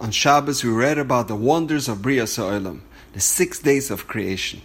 On 0.00 0.12
Shabbos, 0.12 0.62
we 0.62 0.70
read 0.70 0.96
about 0.96 1.26
the 1.26 1.34
wonders 1.34 1.88
of 1.88 2.02
Bria 2.02 2.28
Sa'olam, 2.28 2.82
the 3.14 3.20
six 3.20 3.58
days 3.58 3.90
of 3.90 4.06
creation. 4.06 4.62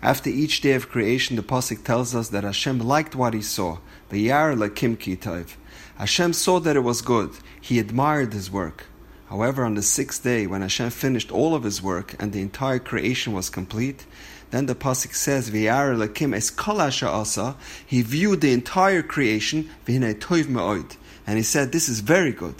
After 0.00 0.30
each 0.30 0.62
day 0.62 0.72
of 0.72 0.88
creation, 0.88 1.36
the 1.36 1.42
Pasuk 1.42 1.84
tells 1.84 2.14
us 2.14 2.30
that 2.30 2.42
Hashem 2.42 2.78
liked 2.78 3.14
what 3.14 3.34
he 3.34 3.42
saw, 3.42 3.80
the 4.08 4.18
Yar 4.18 4.54
Lakim 4.54 4.96
Kitayv. 4.96 5.56
Hashem 5.96 6.32
saw 6.32 6.58
that 6.60 6.74
it 6.74 6.80
was 6.80 7.02
good, 7.02 7.32
he 7.60 7.78
admired 7.78 8.32
his 8.32 8.50
work. 8.50 8.86
However, 9.28 9.62
on 9.66 9.74
the 9.74 9.82
sixth 9.82 10.24
day, 10.24 10.46
when 10.46 10.62
Hashem 10.62 10.88
finished 10.88 11.30
all 11.30 11.54
of 11.54 11.64
his 11.64 11.82
work 11.82 12.16
and 12.18 12.32
the 12.32 12.40
entire 12.40 12.78
creation 12.78 13.34
was 13.34 13.50
complete, 13.50 14.06
then 14.52 14.64
the 14.64 14.74
pasuk 14.74 15.14
says, 15.14 15.50
"V'yar 15.50 15.94
lakim 15.94 16.34
es 16.34 16.48
kol 16.48 16.80
asa." 16.80 17.56
He 17.86 18.00
viewed 18.00 18.40
the 18.40 18.52
entire 18.52 19.02
creation, 19.02 19.68
v'hinei 19.86 20.14
toiv 20.14 20.48
me'od, 20.48 20.96
and 21.26 21.36
he 21.36 21.42
said, 21.42 21.72
"This 21.72 21.90
is 21.90 22.00
very 22.00 22.32
good." 22.32 22.54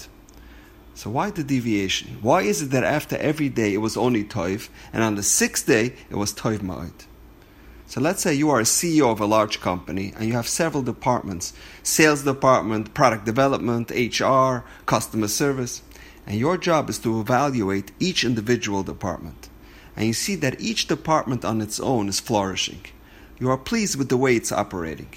So 0.94 1.10
why 1.10 1.30
the 1.30 1.42
deviation? 1.42 2.18
Why 2.20 2.42
is 2.42 2.62
it 2.62 2.70
that 2.70 2.84
after 2.84 3.16
every 3.16 3.48
day 3.48 3.74
it 3.74 3.78
was 3.78 3.96
only 3.96 4.24
toiv, 4.24 4.68
and 4.92 5.02
on 5.02 5.14
the 5.14 5.22
sixth 5.22 5.66
day 5.66 5.94
it 6.10 6.16
was 6.16 6.32
toiv 6.32 6.58
ma'od? 6.58 6.92
So 7.92 8.00
let's 8.00 8.22
say 8.22 8.32
you 8.32 8.48
are 8.48 8.60
a 8.60 8.64
CEO 8.64 9.12
of 9.12 9.20
a 9.20 9.26
large 9.26 9.60
company 9.60 10.14
and 10.16 10.24
you 10.26 10.32
have 10.32 10.48
several 10.48 10.82
departments 10.82 11.52
sales 11.82 12.24
department, 12.24 12.94
product 12.94 13.26
development, 13.26 13.90
HR, 13.90 14.64
customer 14.86 15.28
service. 15.28 15.82
And 16.26 16.38
your 16.38 16.56
job 16.56 16.88
is 16.88 16.98
to 17.00 17.20
evaluate 17.20 17.92
each 18.00 18.24
individual 18.24 18.82
department. 18.82 19.50
And 19.94 20.06
you 20.06 20.14
see 20.14 20.36
that 20.36 20.58
each 20.58 20.86
department 20.86 21.44
on 21.44 21.60
its 21.60 21.78
own 21.80 22.08
is 22.08 22.18
flourishing. 22.18 22.86
You 23.38 23.50
are 23.50 23.58
pleased 23.58 23.96
with 23.96 24.08
the 24.08 24.16
way 24.16 24.36
it's 24.36 24.52
operating. 24.52 25.10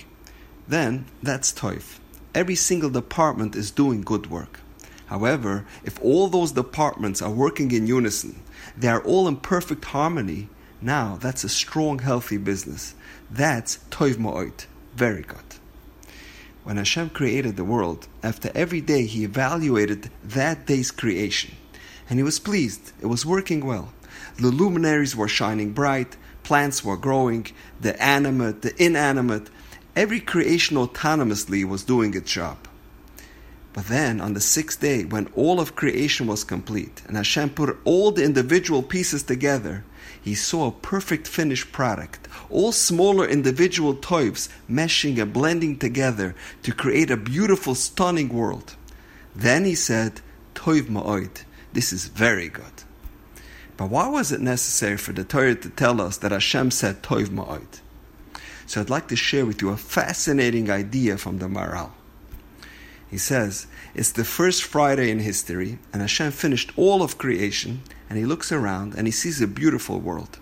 Then 0.68 1.05
that's 1.23 1.54
toif. 1.54 1.99
Every 2.34 2.55
single 2.55 2.90
department 2.90 3.55
is 3.55 3.71
doing 3.71 4.02
good 4.02 4.30
work. 4.30 4.60
However, 5.08 5.66
if 5.84 6.02
all 6.02 6.27
those 6.27 6.52
departments 6.52 7.22
are 7.22 7.32
working 7.32 7.72
in 7.72 7.88
unison, 7.88 8.41
they 8.77 8.88
are 8.88 9.04
all 9.04 9.27
in 9.27 9.38
perfect 9.38 9.86
harmony, 9.86 10.49
now 10.82 11.18
that's 11.21 11.43
a 11.43 11.49
strong, 11.49 11.99
healthy 11.99 12.38
business. 12.38 12.96
That's 13.29 13.77
toiv 13.90 14.16
ma'ot. 14.16 14.66
Very 14.96 15.21
good. 15.21 15.40
When 16.63 16.77
Hashem 16.77 17.12
created 17.12 17.57
the 17.57 17.63
world, 17.63 18.07
after 18.24 18.52
every 18.55 18.82
day 18.82 19.05
he 19.05 19.24
evaluated 19.24 20.10
that 20.24 20.66
day's 20.66 20.90
creation. 20.90 21.55
And 22.10 22.18
he 22.18 22.24
was 22.24 22.40
pleased. 22.40 22.91
It 23.01 23.05
was 23.05 23.26
working 23.26 23.66
well. 23.66 23.94
The 24.38 24.48
luminaries 24.48 25.16
were 25.16 25.27
shining 25.27 25.72
bright, 25.74 26.18
plants 26.44 26.84
were 26.84 26.98
growing, 26.98 27.48
the 27.79 28.01
animate, 28.01 28.62
the 28.63 28.84
inanimate, 28.84 29.49
every 29.96 30.20
creation 30.20 30.77
autonomously 30.77 31.63
was 31.63 31.84
doing 31.84 32.13
its 32.16 32.32
job. 32.32 32.65
But 33.76 33.87
then, 33.87 34.21
on 34.21 34.34
the 34.34 34.40
sixth 34.40 34.79
day, 34.79 35.04
when 35.04 35.27
all 35.35 35.59
of 35.59 35.76
creation 35.76 36.27
was 36.27 36.45
complete, 36.45 37.01
and 37.09 37.18
Hashem 37.18 37.49
put 37.49 37.77
all 37.84 38.09
the 38.09 38.23
individual 38.23 38.82
pieces 38.82 39.21
together, 39.21 39.84
he 40.21 40.34
saw 40.34 40.67
a 40.67 40.71
perfect 40.71 41.27
finished 41.27 41.73
product, 41.73 42.29
all 42.49 42.71
smaller 42.71 43.27
individual 43.27 43.93
toives 43.93 44.48
meshing 44.71 45.21
and 45.21 45.34
blending 45.34 45.77
together 45.77 46.35
to 46.63 46.71
create 46.71 47.12
a 47.12 47.17
beautiful, 47.17 47.76
stunning 47.76 48.29
world. 48.29 48.77
Then 49.35 49.65
he 49.65 49.76
said, 49.76 50.21
Toiv 50.54 50.84
ma'oid, 50.84 51.43
this 51.73 51.91
is 51.91 52.05
very 52.05 52.48
good. 52.48 52.84
But 53.76 53.89
why 53.89 54.07
was 54.07 54.32
it 54.32 54.39
necessary 54.39 54.95
for 54.95 55.12
the 55.12 55.26
Torah 55.26 55.54
to 55.54 55.70
tell 55.70 55.99
us 55.99 56.15
that 56.20 56.32
Hashem 56.32 56.71
said 56.71 57.04
Toiv 57.04 57.27
ma'oid? 57.27 57.82
So 58.67 58.79
I'd 58.79 58.89
like 58.89 59.10
to 59.10 59.17
share 59.17 59.45
with 59.45 59.62
you 59.62 59.71
a 59.71 59.77
fascinating 59.77 60.70
idea 60.70 61.17
from 61.17 61.39
the 61.39 61.48
Maharal. 61.48 61.91
He 63.09 63.17
says, 63.17 63.67
it's 63.93 64.11
the 64.11 64.25
first 64.25 64.63
Friday 64.63 65.09
in 65.11 65.19
history, 65.19 65.79
and 65.94 66.01
Hashem 66.01 66.31
finished 66.31 66.72
all 66.75 67.01
of 67.01 67.17
creation, 67.17 67.81
and 68.09 68.17
he 68.17 68.25
looks 68.25 68.51
around 68.51 68.95
and 68.95 69.07
he 69.07 69.11
sees 69.11 69.41
a 69.41 69.47
beautiful 69.47 70.00
world. 70.00 70.39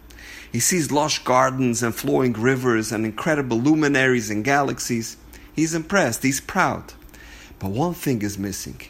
He 0.52 0.59
sees 0.59 0.91
lush 0.91 1.23
gardens 1.23 1.81
and 1.81 1.94
flowing 1.94 2.34
rivers 2.34 2.91
and 2.91 3.06
incredible 3.06 3.59
luminaries 3.59 4.29
and 4.29 4.44
galaxies. 4.44 5.18
He's 5.56 5.73
impressed, 5.73 6.23
he's 6.23 6.40
proud. 6.40 6.94
But 7.59 7.72
one 7.72 7.94
thing 7.94 8.22
is 8.22 8.38
missing. 8.38 8.81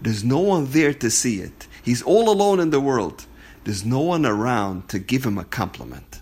There's 0.00 0.22
no 0.22 0.38
one 0.38 0.70
there 0.70 0.94
to 0.94 1.10
see 1.10 1.40
it. 1.40 1.66
He's 1.82 2.02
all 2.02 2.30
alone 2.30 2.60
in 2.60 2.70
the 2.70 2.80
world. 2.80 3.26
There's 3.64 3.84
no 3.84 4.00
one 4.00 4.24
around 4.24 4.88
to 4.90 4.98
give 4.98 5.24
him 5.24 5.38
a 5.38 5.44
compliment. 5.44 6.20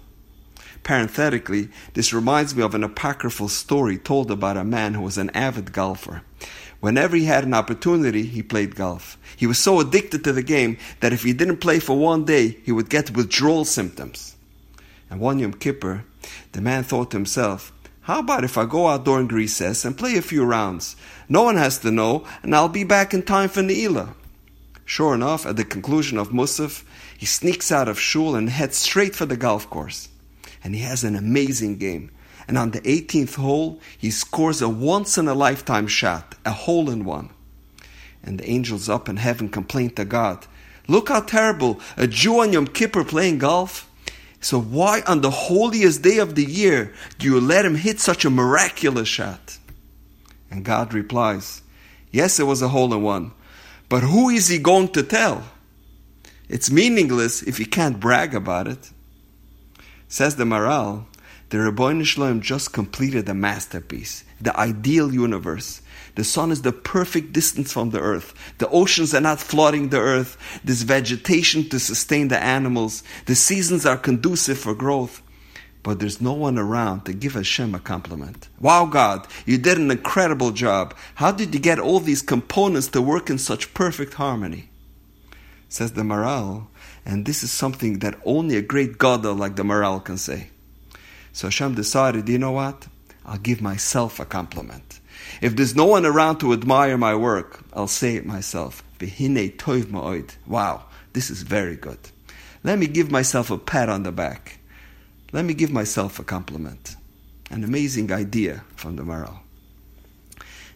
Parenthetically, 0.82 1.68
this 1.94 2.12
reminds 2.12 2.54
me 2.54 2.62
of 2.62 2.74
an 2.74 2.84
apocryphal 2.84 3.48
story 3.48 3.98
told 3.98 4.30
about 4.30 4.56
a 4.56 4.64
man 4.64 4.94
who 4.94 5.02
was 5.02 5.18
an 5.18 5.30
avid 5.30 5.72
golfer. 5.72 6.22
Whenever 6.80 7.16
he 7.16 7.24
had 7.24 7.44
an 7.44 7.54
opportunity, 7.54 8.22
he 8.24 8.42
played 8.42 8.76
golf. 8.76 9.18
He 9.36 9.46
was 9.46 9.58
so 9.58 9.80
addicted 9.80 10.22
to 10.24 10.32
the 10.32 10.42
game 10.42 10.78
that 11.00 11.12
if 11.12 11.22
he 11.22 11.32
didn't 11.32 11.58
play 11.58 11.78
for 11.78 11.98
one 11.98 12.24
day, 12.24 12.58
he 12.64 12.72
would 12.72 12.90
get 12.90 13.16
withdrawal 13.16 13.64
symptoms. 13.64 14.36
And 15.10 15.20
one 15.20 15.38
Yom 15.38 15.54
Kippur, 15.54 16.04
the 16.52 16.60
man 16.60 16.84
thought 16.84 17.10
to 17.10 17.16
himself, 17.16 17.72
how 18.02 18.20
about 18.20 18.44
if 18.44 18.56
I 18.56 18.66
go 18.66 18.86
out 18.86 19.04
during 19.04 19.26
recess 19.26 19.84
and 19.84 19.98
play 19.98 20.16
a 20.16 20.22
few 20.22 20.44
rounds? 20.44 20.94
No 21.28 21.42
one 21.42 21.56
has 21.56 21.78
to 21.80 21.90
know, 21.90 22.24
and 22.42 22.54
I'll 22.54 22.68
be 22.68 22.84
back 22.84 23.12
in 23.12 23.22
time 23.22 23.48
for 23.48 23.62
Ne'ilah. 23.62 24.14
Sure 24.84 25.12
enough, 25.12 25.44
at 25.44 25.56
the 25.56 25.64
conclusion 25.64 26.16
of 26.16 26.28
Musaf, 26.28 26.84
he 27.18 27.26
sneaks 27.26 27.72
out 27.72 27.88
of 27.88 27.98
shul 27.98 28.36
and 28.36 28.48
heads 28.48 28.76
straight 28.76 29.16
for 29.16 29.26
the 29.26 29.36
golf 29.36 29.68
course. 29.68 30.08
And 30.62 30.74
he 30.74 30.82
has 30.82 31.02
an 31.02 31.16
amazing 31.16 31.78
game. 31.78 32.12
And 32.48 32.56
on 32.56 32.70
the 32.70 32.80
18th 32.82 33.36
hole, 33.36 33.80
he 33.98 34.10
scores 34.10 34.62
a 34.62 34.68
once 34.68 35.18
in 35.18 35.26
a 35.26 35.34
lifetime 35.34 35.86
shot, 35.88 36.36
a 36.44 36.52
hole 36.52 36.90
in 36.90 37.04
one. 37.04 37.30
And 38.22 38.38
the 38.38 38.48
angels 38.48 38.88
up 38.88 39.08
in 39.08 39.16
heaven 39.16 39.48
complain 39.48 39.90
to 39.90 40.04
God, 40.04 40.46
Look 40.88 41.08
how 41.08 41.20
terrible, 41.20 41.80
a 41.96 42.06
Jew 42.06 42.40
on 42.40 42.52
Yom 42.52 42.68
Kippur 42.68 43.04
playing 43.04 43.38
golf. 43.38 43.90
So 44.40 44.60
why 44.60 45.02
on 45.06 45.20
the 45.20 45.30
holiest 45.30 46.02
day 46.02 46.18
of 46.18 46.36
the 46.36 46.44
year 46.44 46.94
do 47.18 47.26
you 47.26 47.40
let 47.40 47.64
him 47.64 47.74
hit 47.74 47.98
such 47.98 48.24
a 48.24 48.30
miraculous 48.30 49.08
shot? 49.08 49.58
And 50.50 50.64
God 50.64 50.94
replies, 50.94 51.62
Yes, 52.12 52.38
it 52.38 52.44
was 52.44 52.62
a 52.62 52.68
hole 52.68 52.94
in 52.94 53.02
one, 53.02 53.32
but 53.88 54.02
who 54.02 54.28
is 54.28 54.48
he 54.48 54.58
going 54.58 54.88
to 54.90 55.02
tell? 55.02 55.44
It's 56.48 56.70
meaningless 56.70 57.42
if 57.42 57.58
he 57.58 57.64
can't 57.64 57.98
brag 57.98 58.34
about 58.34 58.68
it. 58.68 58.90
Says 60.08 60.36
the 60.36 60.44
Maharal, 60.44 61.06
the 61.48 61.58
Ribbono 61.58 62.04
Shel 62.04 62.24
Olam 62.24 62.40
just 62.40 62.72
completed 62.72 63.28
a 63.28 63.34
masterpiece, 63.34 64.24
the 64.40 64.58
ideal 64.58 65.14
universe. 65.14 65.80
The 66.16 66.24
sun 66.24 66.50
is 66.50 66.62
the 66.62 66.72
perfect 66.72 67.32
distance 67.32 67.72
from 67.72 67.90
the 67.90 68.00
earth. 68.00 68.34
The 68.58 68.68
oceans 68.70 69.14
are 69.14 69.20
not 69.20 69.38
flooding 69.38 69.90
the 69.90 69.98
earth. 69.98 70.36
There's 70.64 70.82
vegetation 70.82 71.68
to 71.68 71.78
sustain 71.78 72.28
the 72.28 72.42
animals. 72.42 73.04
The 73.26 73.34
seasons 73.34 73.86
are 73.86 73.96
conducive 73.96 74.58
for 74.58 74.74
growth. 74.74 75.22
But 75.84 76.00
there's 76.00 76.20
no 76.20 76.32
one 76.32 76.58
around 76.58 77.04
to 77.04 77.12
give 77.12 77.34
Hashem 77.34 77.74
a 77.74 77.78
compliment. 77.78 78.48
Wow, 78.58 78.86
God, 78.86 79.28
you 79.44 79.56
did 79.56 79.78
an 79.78 79.92
incredible 79.92 80.50
job. 80.50 80.96
How 81.14 81.30
did 81.30 81.54
you 81.54 81.60
get 81.60 81.78
all 81.78 82.00
these 82.00 82.22
components 82.22 82.88
to 82.88 83.00
work 83.00 83.30
in 83.30 83.38
such 83.38 83.72
perfect 83.72 84.14
harmony? 84.14 84.70
Says 85.68 85.92
the 85.92 86.02
Maharal, 86.02 86.66
and 87.04 87.24
this 87.24 87.44
is 87.44 87.52
something 87.52 88.00
that 88.00 88.18
only 88.24 88.56
a 88.56 88.62
great 88.62 88.98
Gadol 88.98 89.34
like 89.34 89.54
the 89.54 89.62
Maharal 89.62 90.04
can 90.04 90.16
say. 90.16 90.50
So 91.36 91.48
Hashem 91.48 91.74
decided, 91.74 92.30
you 92.30 92.38
know 92.38 92.52
what? 92.52 92.86
I'll 93.26 93.36
give 93.36 93.60
myself 93.60 94.18
a 94.18 94.24
compliment. 94.24 95.00
If 95.42 95.54
there's 95.54 95.76
no 95.76 95.84
one 95.84 96.06
around 96.06 96.38
to 96.38 96.54
admire 96.54 96.96
my 96.96 97.14
work, 97.14 97.60
I'll 97.74 97.88
say 97.88 98.16
it 98.16 98.24
myself. 98.24 98.82
Wow, 100.46 100.84
this 101.12 101.28
is 101.28 101.42
very 101.42 101.76
good. 101.76 101.98
Let 102.64 102.78
me 102.78 102.86
give 102.86 103.10
myself 103.10 103.50
a 103.50 103.58
pat 103.58 103.90
on 103.90 104.02
the 104.02 104.12
back. 104.12 104.60
Let 105.30 105.44
me 105.44 105.52
give 105.52 105.70
myself 105.70 106.18
a 106.18 106.24
compliment. 106.24 106.96
An 107.50 107.64
amazing 107.64 108.10
idea 108.10 108.64
from 108.74 108.96
the 108.96 109.02
Maharal. 109.02 109.40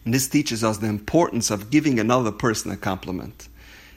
And 0.05 0.13
this 0.13 0.29
teaches 0.29 0.63
us 0.63 0.77
the 0.77 0.85
importance 0.85 1.49
of 1.49 1.71
giving 1.71 1.99
another 1.99 2.31
person 2.31 2.69
a 2.69 2.77
compliment. 2.77 3.49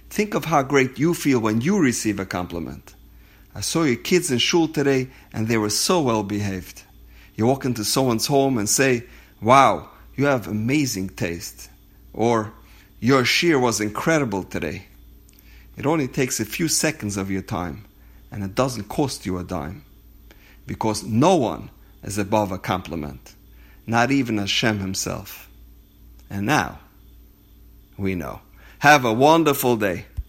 Think 0.08 0.32
of 0.32 0.46
how 0.46 0.62
great 0.62 0.98
you 0.98 1.12
feel 1.12 1.40
when 1.40 1.60
you 1.60 1.78
receive 1.78 2.18
a 2.18 2.24
compliment. 2.24 2.93
I 3.54 3.60
saw 3.60 3.84
your 3.84 3.96
kids 3.96 4.30
in 4.30 4.38
shul 4.38 4.68
today 4.68 5.08
and 5.32 5.46
they 5.46 5.56
were 5.56 5.70
so 5.70 6.00
well 6.00 6.22
behaved. 6.22 6.82
You 7.36 7.46
walk 7.46 7.64
into 7.64 7.84
someone's 7.84 8.26
home 8.26 8.58
and 8.58 8.68
say, 8.68 9.04
Wow, 9.40 9.90
you 10.16 10.26
have 10.26 10.48
amazing 10.48 11.10
taste. 11.10 11.70
Or, 12.12 12.52
Your 13.00 13.22
shiur 13.22 13.60
was 13.60 13.80
incredible 13.80 14.44
today. 14.44 14.86
It 15.76 15.86
only 15.86 16.08
takes 16.08 16.40
a 16.40 16.44
few 16.44 16.68
seconds 16.68 17.16
of 17.16 17.30
your 17.30 17.42
time 17.42 17.84
and 18.30 18.42
it 18.42 18.54
doesn't 18.54 18.88
cost 18.88 19.26
you 19.26 19.38
a 19.38 19.44
dime. 19.44 19.84
Because 20.66 21.02
no 21.04 21.36
one 21.36 21.70
is 22.02 22.18
above 22.18 22.50
a 22.50 22.58
compliment, 22.58 23.34
not 23.86 24.10
even 24.10 24.38
Hashem 24.38 24.78
himself. 24.78 25.48
And 26.30 26.46
now, 26.46 26.78
we 27.96 28.14
know. 28.14 28.40
Have 28.78 29.04
a 29.04 29.12
wonderful 29.12 29.76
day. 29.76 30.06